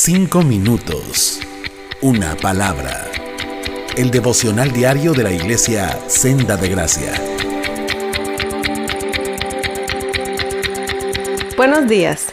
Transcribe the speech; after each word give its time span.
Cinco 0.00 0.42
minutos. 0.42 1.40
Una 2.02 2.36
palabra. 2.36 3.04
El 3.96 4.12
devocional 4.12 4.70
diario 4.70 5.12
de 5.12 5.24
la 5.24 5.32
iglesia 5.32 5.98
Senda 6.06 6.56
de 6.56 6.68
Gracia. 6.68 7.14
Buenos 11.56 11.88
días. 11.88 12.28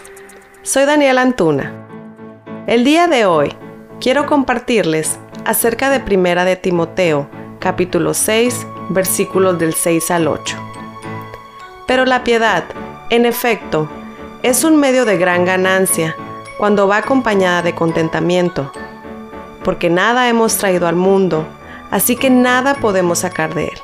Soy 0.62 0.86
Daniel 0.86 1.18
Antuna. 1.18 1.74
El 2.68 2.84
día 2.84 3.08
de 3.08 3.26
hoy 3.26 3.52
quiero 4.00 4.28
compartirles 4.28 5.18
acerca 5.44 5.90
de 5.90 6.00
Primera 6.00 6.46
de 6.46 6.58
Timoteo, 6.58 7.28
capítulo 7.58 8.14
6, 8.14 8.68
versículos 8.90 9.58
del 9.58 9.74
6 9.74 10.12
al 10.12 10.28
8. 10.28 10.56
Pero 11.88 12.06
la 12.06 12.24
piedad, 12.24 12.66
en 13.10 13.26
efecto, 13.26 13.90
es 14.44 14.64
un 14.64 14.78
medio 14.78 15.04
de 15.06 15.18
gran 15.18 15.46
ganancia 15.46 16.16
cuando 16.58 16.88
va 16.88 16.98
acompañada 16.98 17.62
de 17.62 17.76
contentamiento, 17.76 18.72
porque 19.64 19.90
nada 19.90 20.30
hemos 20.30 20.58
traído 20.58 20.88
al 20.88 20.96
mundo, 20.96 21.46
así 21.92 22.16
que 22.16 22.30
nada 22.30 22.76
podemos 22.76 23.20
sacar 23.20 23.54
de 23.54 23.66
él. 23.66 23.80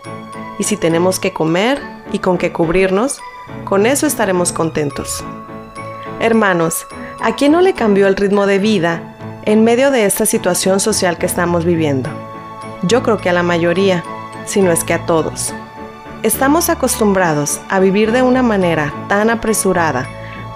Y 0.60 0.64
si 0.64 0.78
tenemos 0.78 1.20
que 1.20 1.34
comer 1.34 1.82
y 2.12 2.20
con 2.20 2.38
qué 2.38 2.52
cubrirnos, 2.52 3.20
con 3.66 3.86
eso 3.86 4.06
estaremos 4.06 4.54
contentos. 4.54 5.24
Hermanos, 6.20 6.86
¿a 7.22 7.36
quién 7.36 7.52
no 7.52 7.62
le 7.62 7.74
cambió 7.74 8.08
el 8.08 8.16
ritmo 8.16 8.46
de 8.46 8.60
vida 8.60 9.16
en 9.44 9.64
medio 9.64 9.92
de 9.92 10.06
esta 10.06 10.26
situación 10.26 10.80
social 10.80 11.18
que 11.18 11.26
estamos 11.26 11.66
viviendo? 11.66 12.10
Yo 12.84 13.02
creo 13.04 13.18
que 13.18 13.30
a 13.30 13.34
la 13.34 13.44
mayoría, 13.44 14.04
si 14.46 14.62
no 14.62 14.72
es 14.72 14.84
que 14.84 14.94
a 14.94 15.06
todos. 15.06 15.54
Estamos 16.24 16.70
acostumbrados 16.70 17.60
a 17.70 17.80
vivir 17.80 18.12
de 18.12 18.22
una 18.22 18.44
manera 18.44 18.94
tan 19.08 19.32
apresurada, 19.32 20.08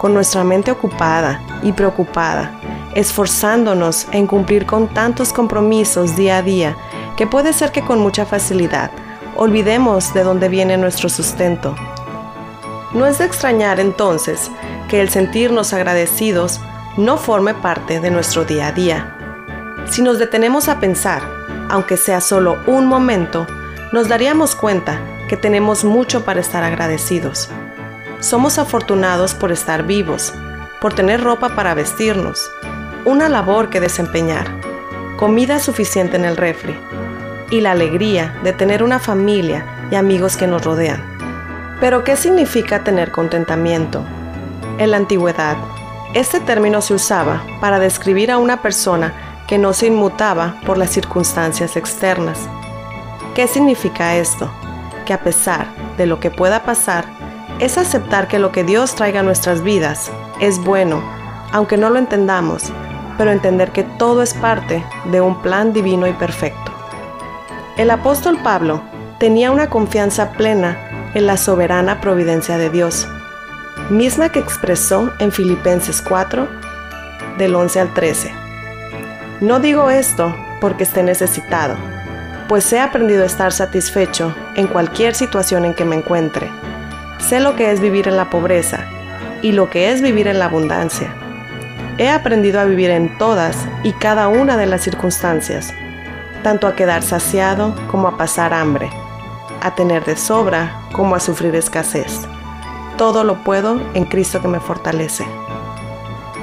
con 0.06 0.14
nuestra 0.14 0.44
mente 0.44 0.70
ocupada 0.70 1.42
y 1.64 1.72
preocupada, 1.72 2.52
esforzándonos 2.94 4.06
en 4.12 4.28
cumplir 4.28 4.68
con 4.68 4.88
tantos 4.88 5.34
compromisos 5.34 6.16
día 6.16 6.38
a 6.38 6.42
día 6.44 6.78
que 7.18 7.26
puede 7.26 7.54
ser 7.54 7.72
que 7.72 7.82
con 7.82 7.98
mucha 7.98 8.24
facilidad 8.24 8.92
olvidemos 9.36 10.14
de 10.14 10.22
dónde 10.22 10.48
viene 10.48 10.78
nuestro 10.78 11.10
sustento. 11.10 11.76
No 12.94 13.08
es 13.08 13.18
de 13.18 13.26
extrañar 13.26 13.80
entonces 13.80 14.52
que 14.90 15.02
el 15.02 15.10
sentirnos 15.10 15.74
agradecidos 15.74 16.62
no 16.98 17.18
forme 17.18 17.56
parte 17.56 18.00
de 18.00 18.12
nuestro 18.12 18.46
día 18.46 18.68
a 18.68 18.72
día. 18.74 19.18
Si 19.90 20.04
nos 20.04 20.20
detenemos 20.20 20.70
a 20.70 20.80
pensar, 20.80 21.24
aunque 21.68 21.98
sea 21.98 22.22
solo 22.22 22.60
un 22.68 22.86
momento, 22.86 23.48
nos 23.92 24.08
daríamos 24.08 24.56
cuenta 24.56 25.02
que 25.28 25.36
tenemos 25.36 25.84
mucho 25.84 26.24
para 26.24 26.42
estar 26.42 26.64
agradecidos. 26.64 27.50
Somos 28.20 28.58
afortunados 28.58 29.34
por 29.34 29.52
estar 29.52 29.84
vivos, 29.84 30.34
por 30.82 30.94
tener 30.94 31.22
ropa 31.22 31.56
para 31.56 31.74
vestirnos, 31.74 32.50
una 33.06 33.30
labor 33.30 33.70
que 33.70 33.80
desempeñar, 33.80 34.48
comida 35.18 35.60
suficiente 35.60 36.16
en 36.16 36.26
el 36.26 36.38
refri 36.38 36.76
y 37.52 37.62
la 37.62 37.72
alegría 37.72 38.36
de 38.44 38.54
tener 38.54 38.84
una 38.84 39.00
familia 39.00 39.66
y 39.92 39.96
amigos 39.96 40.38
que 40.38 40.48
nos 40.48 40.64
rodean. 40.64 41.04
Pero 41.80 42.04
¿qué 42.04 42.16
significa 42.16 42.84
tener 42.84 43.12
contentamiento? 43.12 44.04
En 44.78 44.92
la 44.92 44.98
antigüedad, 44.98 45.58
este 46.14 46.40
término 46.40 46.82
se 46.82 46.94
usaba 46.94 47.44
para 47.60 47.80
describir 47.80 48.32
a 48.32 48.38
una 48.38 48.62
persona 48.62 49.14
que 49.48 49.58
no 49.58 49.74
se 49.74 49.88
inmutaba 49.88 50.56
por 50.66 50.78
las 50.78 50.90
circunstancias 50.90 51.76
externas. 51.76 52.40
¿Qué 53.36 53.48
significa 53.48 54.16
esto? 54.16 54.50
Que 55.06 55.14
a 55.14 55.22
pesar 55.22 55.68
de 55.98 56.06
lo 56.06 56.20
que 56.20 56.32
pueda 56.32 56.64
pasar, 56.64 57.06
es 57.60 57.78
aceptar 57.78 58.28
que 58.28 58.40
lo 58.40 58.52
que 58.52 58.64
Dios 58.64 58.96
traiga 58.96 59.22
a 59.22 59.24
nuestras 59.24 59.62
vidas 59.62 60.12
es 60.40 60.60
bueno, 60.60 61.02
aunque 61.52 61.78
no 61.78 61.90
lo 61.90 61.98
entendamos, 61.98 62.72
pero 63.18 63.32
entender 63.32 63.72
que 63.72 63.84
todo 63.84 64.22
es 64.22 64.34
parte 64.34 64.84
de 65.06 65.22
un 65.22 65.42
plan 65.42 65.72
divino 65.72 66.06
y 66.08 66.14
perfecto. 66.14 66.74
El 67.78 67.92
apóstol 67.92 68.38
Pablo 68.44 68.82
tenía 69.20 69.52
una 69.52 69.70
confianza 69.70 70.32
plena 70.32 71.12
en 71.14 71.26
la 71.26 71.38
soberana 71.38 72.02
providencia 72.02 72.58
de 72.58 72.70
Dios, 72.70 73.08
misma 73.90 74.30
que 74.30 74.40
expresó 74.40 75.14
en 75.20 75.32
Filipenses 75.32 76.02
4, 76.02 76.48
del 77.38 77.56
11 77.56 77.80
al 77.80 77.94
13. 77.94 78.34
No 79.42 79.60
digo 79.60 79.90
esto 79.90 80.36
porque 80.60 80.84
esté 80.84 81.04
necesitado, 81.04 81.76
pues 82.50 82.72
he 82.74 82.80
aprendido 82.80 83.24
a 83.24 83.28
estar 83.28 83.54
satisfecho 83.54 84.36
en 84.56 84.68
cualquier 84.68 85.16
situación 85.16 85.64
en 85.66 85.74
que 85.74 85.86
me 85.86 85.96
encuentre 85.96 86.50
Sé 87.28 87.40
lo 87.40 87.56
que 87.56 87.72
es 87.72 87.80
vivir 87.80 88.08
en 88.08 88.18
la 88.18 88.30
pobreza 88.30 88.86
y 89.42 89.52
lo 89.52 89.72
que 89.72 89.92
es 89.92 90.04
vivir 90.04 90.28
en 90.28 90.38
la 90.38 90.46
abundancia. 90.46 91.12
He 91.98 92.08
aprendido 92.08 92.60
a 92.60 92.66
vivir 92.66 92.92
en 92.92 93.18
todas 93.18 93.58
y 93.82 93.94
cada 93.94 94.28
una 94.28 94.58
de 94.58 94.68
las 94.68 94.82
circunstancias, 94.82 95.74
tanto 96.44 96.68
a 96.68 96.76
quedar 96.76 97.02
saciado 97.02 97.74
como 97.90 98.08
a 98.08 98.16
pasar 98.16 98.54
hambre, 98.54 98.92
a 99.62 99.74
tener 99.74 100.06
de 100.06 100.18
sobra 100.18 100.80
como 100.92 101.16
a 101.16 101.20
sufrir 101.20 101.56
escasez. 101.56 102.28
Todo 102.96 103.24
lo 103.24 103.44
puedo 103.44 103.82
en 103.96 104.06
Cristo 104.06 104.40
que 104.40 104.48
me 104.48 104.60
fortalece. 104.60 105.26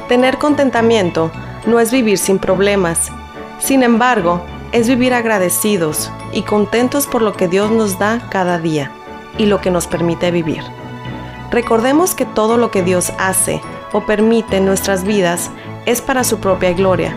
Tener 0.09 0.39
contentamiento 0.39 1.31
no 1.65 1.79
es 1.79 1.93
vivir 1.93 2.19
sin 2.19 2.41
problemas, 2.41 3.13
sin 3.61 3.85
embargo, 3.85 4.45
es 4.73 4.89
vivir 4.89 5.15
agradecidos 5.15 6.11
y 6.33 6.43
contentos 6.43 7.07
por 7.07 7.23
lo 7.23 7.35
que 7.35 7.47
Dios 7.47 7.71
nos 7.71 8.01
da 8.01 8.27
cada 8.31 8.59
día 8.59 8.91
y 9.39 9.47
lo 9.47 9.61
que 9.61 9.71
nos 9.71 9.87
permite 9.87 10.31
vivir. 10.31 10.63
Recordemos 11.51 12.15
que 12.15 12.25
todo 12.25 12.57
lo 12.57 12.71
que 12.71 12.83
Dios 12.83 13.13
hace 13.19 13.61
o 13.93 14.07
permite 14.07 14.57
en 14.57 14.65
nuestras 14.65 15.05
vidas 15.05 15.51
es 15.85 16.01
para 16.01 16.25
su 16.25 16.39
propia 16.39 16.73
gloria 16.73 17.17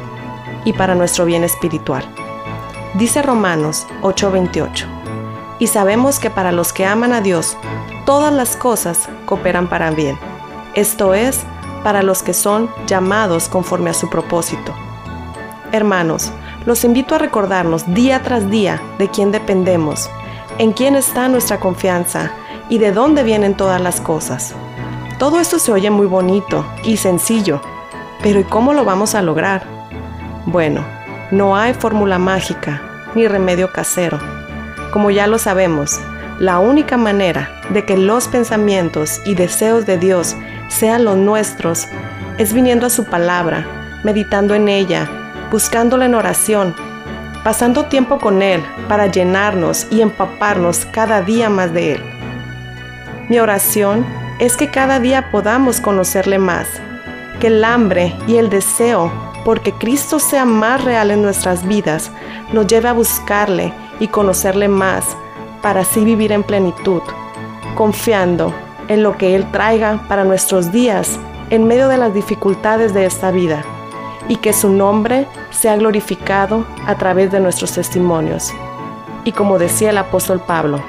y 0.66 0.74
para 0.74 0.96
nuestro 0.96 1.26
bien 1.26 1.44
espiritual. 1.44 2.04
Dice 2.96 3.22
Romanos 3.22 3.88
8:28, 4.02 4.86
y 5.60 5.68
sabemos 5.68 6.20
que 6.20 6.30
para 6.30 6.52
los 6.52 6.74
que 6.74 6.86
aman 6.86 7.14
a 7.14 7.22
Dios, 7.22 7.58
todas 8.06 8.34
las 8.34 8.58
cosas 8.58 9.08
cooperan 9.26 9.68
para 9.68 9.92
bien. 9.92 10.18
Esto 10.74 11.14
es, 11.14 11.42
para 11.84 12.04
los 12.04 12.24
que 12.24 12.34
son 12.34 12.70
llamados 12.88 13.48
conforme 13.48 13.92
a 13.92 13.94
su 13.94 14.10
propósito. 14.10 14.74
Hermanos, 15.72 16.32
los 16.66 16.84
invito 16.84 17.16
a 17.16 17.20
recordarnos 17.20 17.94
día 17.94 18.22
tras 18.22 18.50
día 18.50 18.82
de 18.98 19.10
quién 19.10 19.32
dependemos 19.32 20.10
en 20.58 20.72
quién 20.72 20.96
está 20.96 21.28
nuestra 21.28 21.60
confianza 21.60 22.32
y 22.70 22.78
de 22.78 22.92
dónde 22.92 23.24
vienen 23.24 23.56
todas 23.56 23.82
las 23.82 24.00
cosas. 24.02 24.54
Todo 25.20 25.40
esto 25.40 25.60
se 25.60 25.72
oye 25.72 25.90
muy 25.90 26.08
bonito 26.08 26.66
y 26.84 26.98
sencillo, 26.98 27.62
pero 28.22 28.40
¿y 28.40 28.44
cómo 28.44 28.74
lo 28.74 28.86
vamos 28.86 29.16
a 29.16 29.22
lograr? 29.22 29.64
Bueno, 30.46 30.84
no 31.32 31.56
hay 31.56 31.74
fórmula 31.74 32.20
mágica 32.20 32.82
ni 33.16 33.28
remedio 33.28 33.72
casero. 33.72 34.20
Como 34.92 35.12
ya 35.12 35.28
lo 35.28 35.38
sabemos, 35.38 36.00
la 36.40 36.60
única 36.60 36.98
manera 36.98 37.62
de 37.70 37.86
que 37.86 37.98
los 37.98 38.28
pensamientos 38.28 39.22
y 39.26 39.36
deseos 39.36 39.86
de 39.86 39.98
Dios 39.98 40.36
sean 40.70 41.06
los 41.06 41.18
nuestros 41.18 41.88
es 42.38 42.54
viniendo 42.54 42.86
a 42.86 42.90
su 42.90 43.06
palabra, 43.06 43.66
meditando 44.04 44.54
en 44.54 44.68
ella, 44.68 45.10
buscándola 45.52 46.06
en 46.06 46.16
oración 46.16 46.76
pasando 47.46 47.86
tiempo 47.86 48.18
con 48.18 48.42
Él 48.42 48.64
para 48.90 49.06
llenarnos 49.06 49.86
y 49.92 50.02
empaparnos 50.02 50.88
cada 50.88 51.22
día 51.22 51.48
más 51.48 51.72
de 51.72 51.94
Él. 51.94 52.04
Mi 53.30 53.38
oración 53.38 54.04
es 54.40 54.58
que 54.58 54.72
cada 54.72 55.00
día 55.00 55.30
podamos 55.30 55.80
conocerle 55.80 56.40
más, 56.40 56.68
que 57.40 57.48
el 57.48 57.64
hambre 57.64 58.16
y 58.26 58.38
el 58.38 58.50
deseo 58.50 59.12
porque 59.46 59.74
Cristo 59.74 60.18
sea 60.18 60.44
más 60.44 60.84
real 60.84 61.12
en 61.12 61.22
nuestras 61.22 61.68
vidas 61.68 62.10
nos 62.52 62.66
lleve 62.66 62.90
a 62.90 62.94
buscarle 62.94 63.72
y 64.00 64.08
conocerle 64.08 64.68
más 64.68 65.16
para 65.62 65.82
así 65.82 66.04
vivir 66.04 66.32
en 66.32 66.42
plenitud, 66.42 67.04
confiando 67.76 68.56
en 68.88 69.04
lo 69.04 69.18
que 69.20 69.36
Él 69.36 69.46
traiga 69.52 70.04
para 70.08 70.24
nuestros 70.24 70.72
días 70.72 71.20
en 71.52 71.68
medio 71.68 71.90
de 71.90 71.98
las 71.98 72.12
dificultades 72.12 72.96
de 72.96 73.06
esta 73.06 73.30
vida 73.30 73.64
y 74.28 74.38
que 74.38 74.54
su 74.54 74.70
nombre 74.70 75.28
sea 75.52 75.76
glorificado 75.76 76.66
a 76.86 76.96
través 76.96 77.32
de 77.32 77.40
nuestros 77.40 77.74
testimonios. 77.74 78.52
Y 79.24 79.32
como 79.32 79.60
decía 79.60 79.90
el 79.90 79.98
apóstol 79.98 80.40
Pablo, 80.40 80.80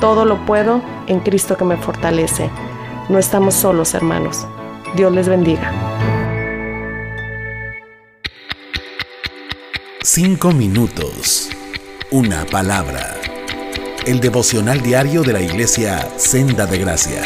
todo 0.00 0.24
lo 0.24 0.44
puedo 0.46 0.80
en 1.06 1.20
Cristo 1.20 1.56
que 1.56 1.64
me 1.64 1.76
fortalece. 1.76 2.50
No 3.08 3.18
estamos 3.18 3.54
solos, 3.54 3.94
hermanos. 3.94 4.46
Dios 4.94 5.12
les 5.12 5.28
bendiga. 5.28 5.72
Cinco 10.02 10.52
minutos. 10.52 11.50
Una 12.10 12.44
palabra. 12.46 13.16
El 14.06 14.20
devocional 14.20 14.80
diario 14.80 15.22
de 15.22 15.32
la 15.32 15.40
iglesia 15.40 16.08
Senda 16.16 16.66
de 16.66 16.78
Gracia. 16.78 17.22